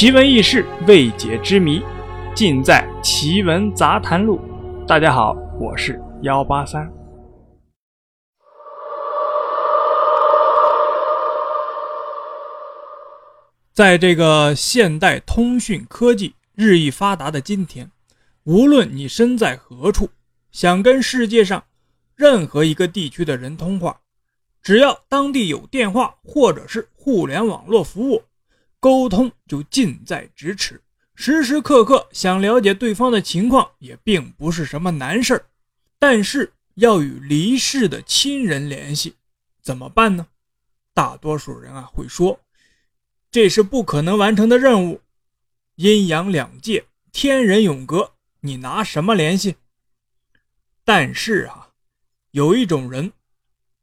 [0.00, 1.82] 奇闻异事、未解之谜，
[2.34, 4.38] 尽在《奇闻杂谈录》。
[4.86, 6.90] 大家好，我是幺八三。
[13.74, 17.90] 在这个现代通讯科技日益发达的今天，
[18.44, 20.08] 无论你身在何处，
[20.50, 21.62] 想跟世界上
[22.16, 24.00] 任何一个地区的人通话，
[24.62, 28.22] 只要当地有电话或者是互联网络服务。
[28.80, 30.82] 沟通就近在咫尺，
[31.14, 35.46] 时时刻刻想了解对方的情况也并不是什么难事儿。
[35.98, 39.16] 但是要与离世的亲人联系，
[39.60, 40.26] 怎么办呢？
[40.94, 42.40] 大多数人啊会说，
[43.30, 45.02] 这是不可能完成的任务。
[45.76, 49.56] 阴阳两界，天人永隔，你拿什么联系？
[50.84, 51.68] 但是啊，
[52.30, 53.12] 有一种人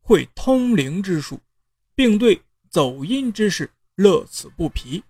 [0.00, 1.40] 会通灵之术，
[1.94, 2.40] 并对
[2.70, 3.70] 走阴之事。
[3.96, 5.02] 乐此不疲。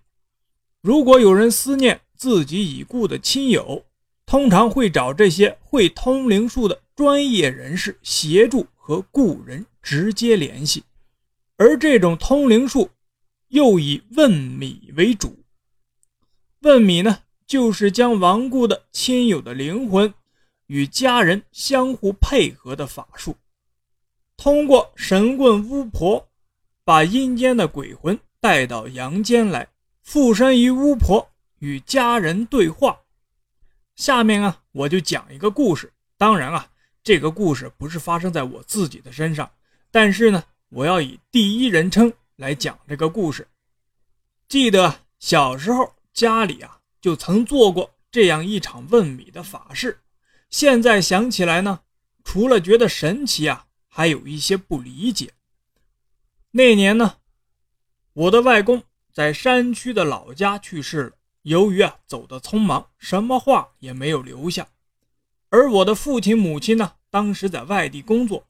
[0.81, 3.85] 如果有人思念自己已故的亲友，
[4.25, 10.83] 通常会找这些会通灵术的专业人士协助和故人直接联系。
[11.57, 12.89] 而这种通灵术
[13.49, 15.43] 又以问米为主。
[16.61, 20.13] 问米呢，就是将亡故的亲友的灵魂
[20.67, 23.35] 与家人相互配合的法术，
[24.35, 26.27] 通过神棍巫婆
[26.83, 28.19] 把阴间的鬼魂。
[28.47, 29.67] 带到阳间来，
[30.01, 33.01] 附身于巫婆，与家人对话。
[33.97, 35.91] 下面啊，我就讲一个故事。
[36.17, 36.71] 当然啊，
[37.03, 39.51] 这个故事不是发生在我自己的身上，
[39.91, 43.45] 但是呢，我要以第一人称来讲这个故事。
[44.47, 49.99] 记得小时候家里啊，就曾做过这样一场问米的法事。
[50.49, 51.81] 现在想起来呢，
[52.23, 55.33] 除了觉得神奇啊，还有一些不理解。
[56.51, 57.17] 那年呢。
[58.17, 58.81] 我的外公
[59.13, 61.11] 在山区的老家去世了，
[61.43, 64.67] 由于啊走得匆忙，什么话也没有留下。
[65.49, 68.43] 而我的父亲母亲呢，当时在外地工作，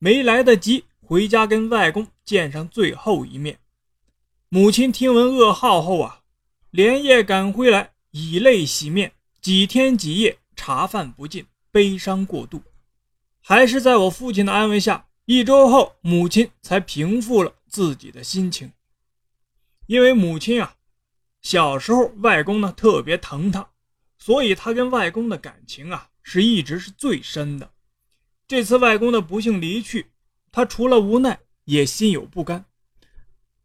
[0.00, 3.60] 没来得及回家跟外公见上最后一面。
[4.48, 6.22] 母亲听闻噩耗后啊，
[6.72, 12.60] 连夜赶回来，以泪洗面，几天几夜茶饭不进，悲伤过度。
[13.40, 18.72] 还是在我父亲的安慰下，一周后，母亲才平复了自己的心情。
[19.86, 20.76] 因为母亲啊，
[21.40, 23.66] 小时候外公呢特别疼她，
[24.18, 27.70] 所以她跟外公的感情啊是一直是最深的。
[28.46, 30.06] 这次外公的不幸离去，
[30.50, 32.64] 她除了无奈，也心有不甘。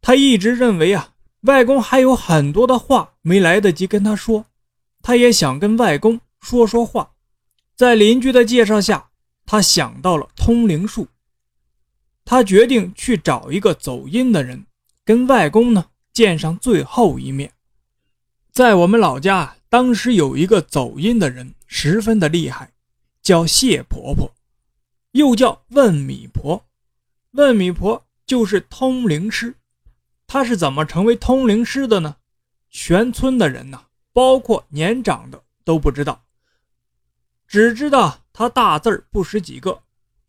[0.00, 4.46] 她一直认为啊，外公还有很多的话没来得及跟她说，
[5.02, 7.12] 她也想跟外公说说话。
[7.76, 9.10] 在邻居的介绍下，
[9.46, 11.06] 她想到了通灵术。
[12.24, 14.66] 她决定去找一个走阴的人，
[15.04, 15.90] 跟外公呢。
[16.18, 17.52] 见上最后一面，
[18.50, 22.72] 在我们老家，当时有一个走阴的人，十分的厉害，
[23.22, 24.34] 叫谢婆婆，
[25.12, 26.66] 又叫问米婆。
[27.34, 29.54] 问米婆就是通灵师。
[30.26, 32.16] 她是怎么成为通灵师的呢？
[32.68, 36.24] 全村的人呐，包括年长的都不知道，
[37.46, 39.84] 只知道她大字不识几个，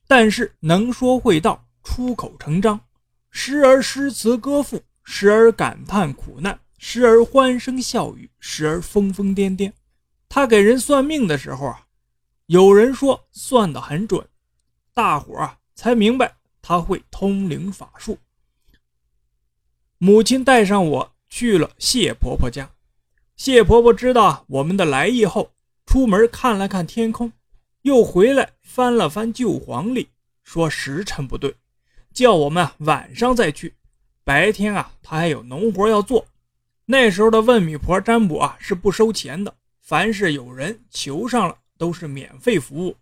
[0.07, 2.79] 但是能说会道，出口成章，
[3.31, 4.83] 时而诗词歌赋。
[5.11, 9.73] 时而感叹苦难，时而欢声笑语，时而疯疯癫癫。
[10.29, 11.87] 他给人算命的时候啊，
[12.45, 14.23] 有人说算得很准，
[14.93, 18.19] 大伙啊才明白他会通灵法术。
[19.97, 22.69] 母亲带上我去了谢婆婆家，
[23.35, 25.51] 谢婆婆知道我们的来意后，
[25.87, 27.33] 出门看了看天空，
[27.81, 30.09] 又回来翻了翻旧黄历，
[30.43, 31.55] 说时辰不对，
[32.13, 33.73] 叫我们晚上再去。
[34.29, 36.23] 白天啊，他还有农活要做。
[36.85, 42.95] 那时候的问米婆占卜啊是不收钱的，凡是有人求上了都是免费服务。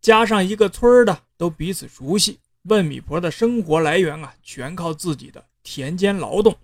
[0.00, 6.56] 加上一个村的都彼此熟悉，问米婆的生活来源啊全靠自己的田间劳动。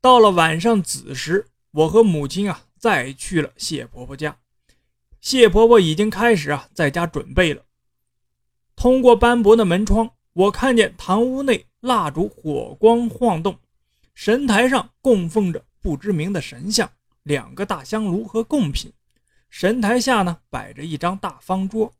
[0.00, 4.36] 到了晚上子时，我和母亲啊再去了谢婆婆家。
[5.20, 7.62] 谢婆婆已经开始啊在家准备了。
[8.74, 11.66] 通过斑驳的门窗，我看见堂屋内。
[11.82, 13.58] 蜡烛火光晃动，
[14.14, 16.88] 神台上供奉着不知名的神像，
[17.24, 18.92] 两个大香炉和贡品。
[19.50, 21.92] 神台下呢摆着一张大方桌，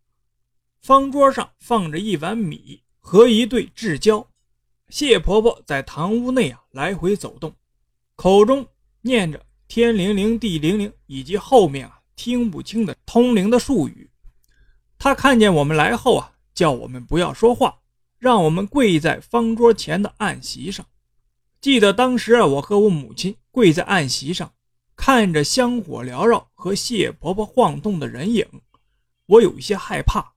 [0.81, 4.25] 方桌上放着一碗米和一对至交。
[4.89, 7.53] 谢婆婆在堂屋内啊来回走动，
[8.15, 8.65] 口中
[9.01, 14.09] 念着“天灵灵，地灵灵”以及后面啊听不清的通灵的术语。
[14.97, 17.82] 她看见我们来后啊，叫我们不要说话。
[18.23, 20.87] 让我们跪在方桌前的案席上。
[21.61, 24.53] 记得当时啊，我和我母亲跪在案席上，
[24.95, 28.47] 看着香火缭绕和谢婆婆晃动的人影，
[29.27, 30.35] 我有一些害怕。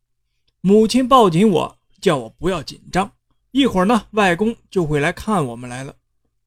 [0.61, 3.11] 母亲抱紧我，叫我不要紧张。
[3.51, 5.95] 一会儿呢，外公就会来看我们来了。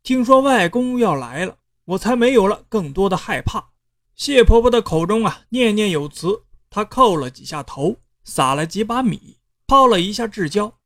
[0.02, 3.70] 听说外公要来了，我才没有了更多的害怕。
[4.16, 6.42] 谢婆婆的口中啊，念念有词。
[6.68, 9.36] 她叩了几下头，撒了几把米，
[9.68, 10.77] 抛了一下至交，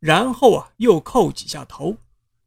[0.00, 1.98] 然后啊，又叩几下头。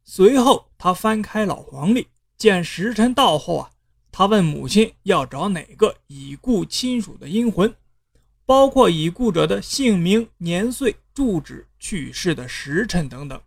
[0.04, 3.70] 随后，他翻开老黄历，见时辰到后啊。
[4.12, 7.74] 他问母亲要找哪个已故亲属的阴魂，
[8.46, 13.40] 包括已故者的姓名、年岁、住址、去世的时辰等等。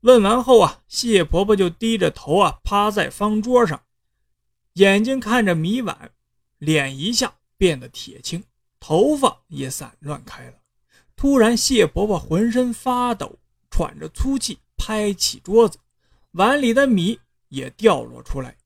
[0.00, 3.82] 问完后啊，谢婆婆就低着头啊，趴在方桌上，
[4.74, 6.12] 眼睛看着米碗，
[6.58, 8.42] 脸一下变得铁青，
[8.80, 10.54] 头发也散乱开了。
[11.18, 13.40] 突然，谢婆婆浑身发抖，
[13.72, 15.76] 喘着粗气，拍起桌子，
[16.30, 17.18] 碗里的米
[17.48, 18.56] 也掉落出来。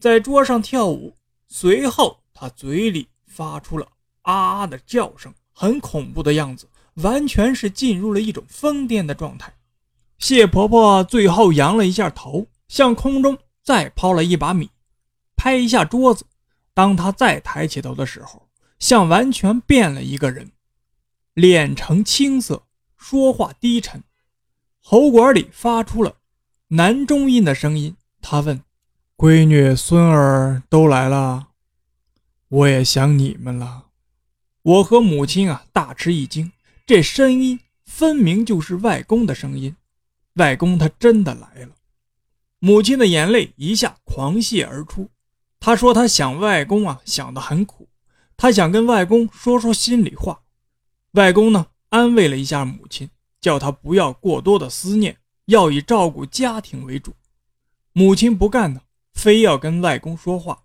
[0.00, 1.14] 在桌上跳舞，
[1.46, 3.86] 随后他嘴里发出了
[4.22, 9.52] 啊啊的叫声，很恐怖的样子，完全是进入了一种疯癫的状态。
[10.18, 14.70] 谢婆婆最后扬了一下头，向空中再抛了一把米，
[15.36, 16.24] 拍一下桌子。
[16.72, 18.48] 当她再抬起头的时候，
[18.78, 20.50] 像完全变了一个人，
[21.34, 22.62] 脸呈青色，
[22.96, 24.02] 说话低沉，
[24.80, 26.16] 喉管里发出了
[26.68, 27.96] 男中音的声音。
[28.22, 28.62] 他问。
[29.16, 31.48] 闺女、孙儿都来了，
[32.48, 33.86] 我也想你们了。
[34.62, 36.50] 我和母亲啊大吃一惊，
[36.84, 39.76] 这声音分明就是外公的声音。
[40.34, 41.76] 外公他真的来了。
[42.58, 45.10] 母亲的眼泪一下狂泻而出。
[45.60, 47.88] 她说她想外公啊，想得很苦，
[48.36, 50.42] 她想跟外公说说心里话。
[51.14, 57.12] 外公呢安慰了一下母亲，叫她不要过多的思念，要以照顾家庭为主。
[57.92, 58.82] 母亲不干呢。
[59.14, 60.64] 非要跟外公说话，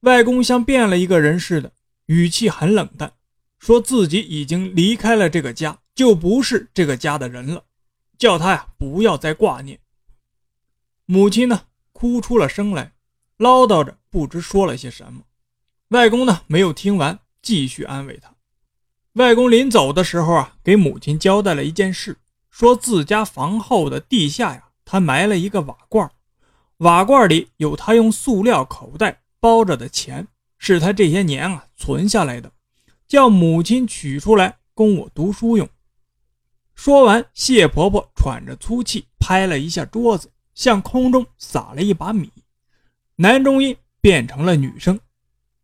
[0.00, 1.72] 外公像变了一个人似的，
[2.06, 3.12] 语气很冷淡，
[3.60, 7.62] 说自己已经离开了这个家，就不是这个家的人了，
[8.18, 9.78] 叫他呀不要再挂念。
[11.04, 12.92] 母亲呢哭出了声来，
[13.36, 15.22] 唠叨着不知说了些什么。
[15.90, 18.34] 外公呢没有听完，继续安慰他。
[19.16, 22.18] 外公临走的时候啊，给母亲交代了一件事，
[22.50, 26.10] 说自家房后的地下呀，他埋了一个瓦罐。
[26.78, 30.28] 瓦罐里有他用塑料口袋包着的钱，
[30.58, 32.52] 是他这些年啊存下来的，
[33.08, 35.66] 叫母亲取出来供我读书用。
[36.74, 42.30] 说完，谢婆婆喘着粗气，拍了一下桌子，向空中撒了一把米，
[43.16, 45.00] 男中音变成了女声。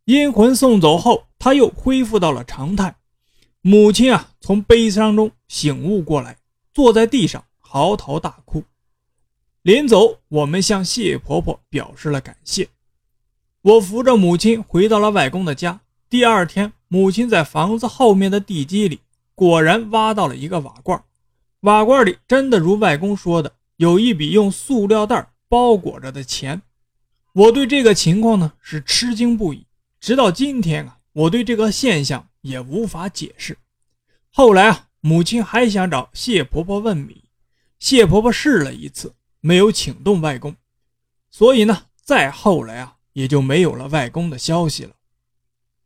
[0.06, 2.96] 阴魂送走后，他又恢复到了常态。
[3.64, 6.36] 母亲啊，从悲伤中醒悟过来，
[6.74, 8.64] 坐在地上嚎啕大哭。
[9.62, 12.68] 临走，我们向谢婆婆表示了感谢。
[13.62, 15.80] 我扶着母亲回到了外公的家。
[16.10, 18.98] 第二天，母亲在房子后面的地基里
[19.36, 21.00] 果然挖到了一个瓦罐，
[21.60, 26.62] 瓦罐里真的如外公说的，有一笔用塑料袋包裹着的钱。
[27.32, 29.64] 我对这个情况呢是吃惊不已，
[30.00, 33.58] 直到今天啊，我对这个现象也无法解释。
[34.30, 37.24] 后来啊，母亲还想找谢婆婆问米，
[37.78, 39.14] 谢婆婆试了一次。
[39.44, 40.54] 没有请动外公，
[41.28, 44.94] 所以呢，再后来啊，也就没有了外公的消息了。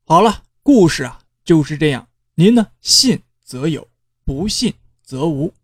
[0.04, 3.88] 好了，故事啊就是这样，您呢信则有，
[4.26, 5.54] 不信则无。